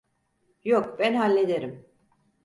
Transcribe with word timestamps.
Yok, 0.63 0.99
ben 0.99 1.13
hallederim. 1.13 1.85